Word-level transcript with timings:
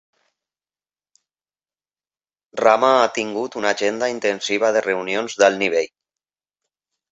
Rama 2.63 2.91
ha 3.03 3.13
tingut 3.19 3.59
una 3.63 3.75
agenda 3.79 4.11
intensiva 4.15 4.75
de 4.79 4.85
reunions 4.89 5.39
d'alt 5.45 5.63
nivell. 5.67 5.93